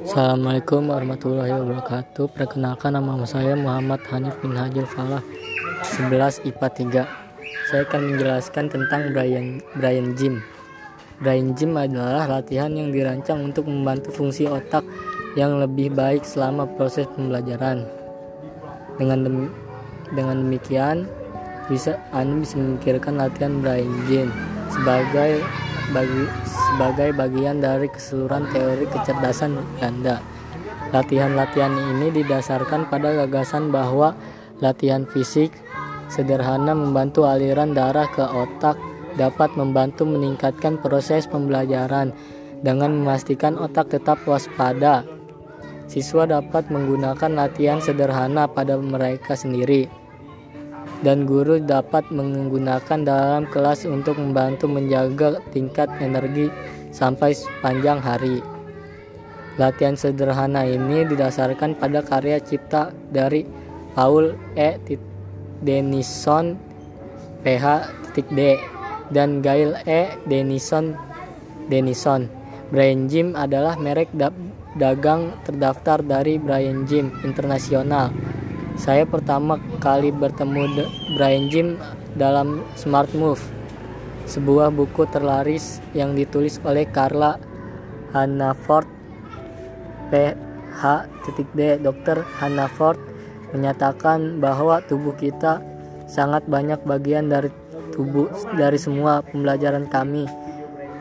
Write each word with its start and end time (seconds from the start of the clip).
Assalamualaikum 0.00 0.88
warahmatullahi 0.88 1.52
wabarakatuh. 1.52 2.32
Perkenalkan 2.32 2.96
nama 2.96 3.20
saya 3.28 3.52
Muhammad 3.52 4.00
Hanif 4.08 4.32
bin 4.40 4.56
Hajil 4.56 4.88
Falah 4.88 5.20
11 5.84 6.40
IPA 6.48 7.04
3. 7.04 7.68
Saya 7.68 7.84
akan 7.84 8.00
menjelaskan 8.16 8.64
tentang 8.72 9.12
Brian 9.12 9.60
Brian 9.76 10.16
Gym. 10.16 10.40
Brian 11.20 11.52
Gym 11.52 11.76
adalah 11.76 12.24
latihan 12.24 12.72
yang 12.72 12.88
dirancang 12.88 13.52
untuk 13.52 13.68
membantu 13.68 14.08
fungsi 14.08 14.48
otak 14.48 14.88
yang 15.36 15.60
lebih 15.60 15.92
baik 15.92 16.24
selama 16.24 16.64
proses 16.64 17.04
pembelajaran. 17.12 17.84
Dengan 18.96 19.20
dem 19.20 19.36
dengan 20.16 20.48
demikian 20.48 21.04
bisa 21.68 22.00
Anda 22.08 22.40
bisa 22.40 22.56
memikirkan 22.56 23.20
latihan 23.20 23.60
Brian 23.60 23.92
Gym 24.08 24.32
sebagai 24.72 25.44
bagi 25.92 26.24
sebagai 26.46 27.10
bagian 27.12 27.60
dari 27.60 27.90
keseluruhan 27.90 28.48
teori 28.54 28.86
kecerdasan 28.88 29.60
ganda. 29.82 30.22
Latihan-latihan 30.94 31.74
ini 31.74 32.14
didasarkan 32.22 32.86
pada 32.86 33.26
gagasan 33.26 33.74
bahwa 33.74 34.14
latihan 34.62 35.02
fisik 35.04 35.50
sederhana 36.06 36.72
membantu 36.72 37.26
aliran 37.26 37.74
darah 37.74 38.06
ke 38.06 38.22
otak 38.22 38.78
dapat 39.18 39.50
membantu 39.58 40.06
meningkatkan 40.06 40.78
proses 40.78 41.26
pembelajaran 41.26 42.14
dengan 42.62 42.94
memastikan 42.94 43.58
otak 43.58 43.90
tetap 43.90 44.22
waspada. 44.24 45.02
Siswa 45.90 46.24
dapat 46.24 46.72
menggunakan 46.72 47.34
latihan 47.34 47.82
sederhana 47.82 48.48
pada 48.48 48.78
mereka 48.80 49.36
sendiri 49.36 50.03
dan 51.02 51.26
guru 51.26 51.58
dapat 51.58 52.06
menggunakan 52.12 53.00
dalam 53.02 53.48
kelas 53.50 53.88
untuk 53.88 54.20
membantu 54.20 54.70
menjaga 54.70 55.42
tingkat 55.50 55.90
energi 55.98 56.52
sampai 56.94 57.34
sepanjang 57.34 57.98
hari. 57.98 58.38
Latihan 59.58 59.98
sederhana 59.98 60.66
ini 60.66 61.06
didasarkan 61.06 61.78
pada 61.78 62.02
karya 62.02 62.38
cipta 62.42 62.94
dari 63.10 63.46
Paul 63.94 64.34
E. 64.58 64.78
Denison 65.62 66.58
PH.D 67.46 68.38
dan 69.14 69.42
Gail 69.42 69.78
E. 69.86 70.18
Denison 70.26 70.94
Denison. 71.70 72.26
Brian 72.74 73.06
Jim 73.06 73.38
adalah 73.38 73.78
merek 73.78 74.10
dagang 74.74 75.38
terdaftar 75.46 76.02
dari 76.02 76.42
Brian 76.42 76.82
Jim 76.90 77.14
Internasional 77.22 78.10
saya 78.74 79.06
pertama 79.06 79.62
kali 79.78 80.10
bertemu 80.10 80.86
Brian 81.14 81.46
Jim 81.46 81.78
dalam 82.18 82.66
Smart 82.74 83.10
Move, 83.14 83.40
sebuah 84.26 84.74
buku 84.74 85.06
terlaris 85.10 85.78
yang 85.94 86.18
ditulis 86.18 86.58
oleh 86.66 86.82
Carla 86.90 87.38
Hannaford 88.10 88.90
PH.D. 90.10 91.82
Dr. 91.82 92.26
Hannaford 92.42 92.98
menyatakan 93.54 94.42
bahwa 94.42 94.82
tubuh 94.82 95.14
kita 95.14 95.62
sangat 96.10 96.42
banyak 96.50 96.82
bagian 96.82 97.30
dari 97.30 97.50
tubuh 97.94 98.26
dari 98.58 98.74
semua 98.74 99.22
pembelajaran 99.22 99.86
kami 99.86 100.26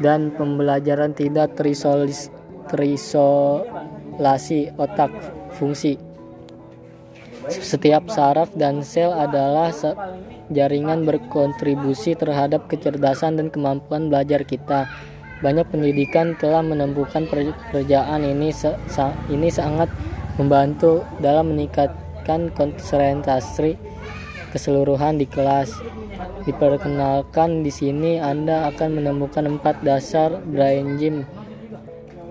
dan 0.00 0.32
pembelajaran 0.32 1.12
tidak 1.12 1.52
terisolasi 1.60 2.32
otak 4.80 5.12
fungsi 5.52 6.07
setiap 7.50 8.08
saraf 8.12 8.52
dan 8.54 8.84
sel 8.84 9.12
adalah 9.12 9.72
jaringan 10.52 11.04
berkontribusi 11.08 12.16
terhadap 12.16 12.68
kecerdasan 12.68 13.40
dan 13.40 13.48
kemampuan 13.48 14.12
belajar 14.12 14.44
kita. 14.44 14.88
Banyak 15.38 15.70
pendidikan 15.70 16.34
telah 16.34 16.60
menemukan 16.66 17.24
pekerjaan 17.30 18.26
ini 18.26 18.50
ini 19.30 19.48
sangat 19.48 19.86
membantu 20.34 21.06
dalam 21.22 21.54
meningkatkan 21.54 22.50
konsentrasi 22.54 23.78
keseluruhan 24.50 25.16
di 25.20 25.26
kelas. 25.30 25.72
Diperkenalkan 26.42 27.62
di 27.62 27.70
sini 27.70 28.18
Anda 28.18 28.72
akan 28.72 28.98
menemukan 28.98 29.46
empat 29.46 29.84
dasar 29.84 30.42
brain 30.42 30.98
gym 30.98 31.22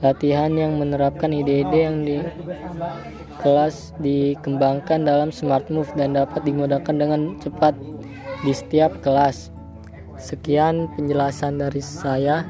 Latihan 0.00 0.48
yang 0.56 0.80
menerapkan 0.80 1.28
ide-ide 1.28 1.78
yang 1.84 1.96
di 2.08 2.24
kelas 3.44 3.92
dikembangkan 4.00 5.04
dalam 5.04 5.28
smart 5.28 5.68
move 5.68 5.92
dan 5.92 6.16
dapat 6.16 6.40
digunakan 6.40 6.94
dengan 6.96 7.36
cepat 7.36 7.76
di 8.40 8.52
setiap 8.56 8.96
kelas. 9.04 9.52
Sekian 10.16 10.88
penjelasan 10.96 11.60
dari 11.60 11.84
saya. 11.84 12.48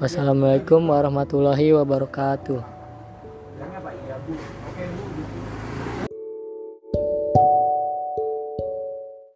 Wassalamualaikum 0.00 0.84
warahmatullahi 0.84 1.72
wabarakatuh. 1.76 2.60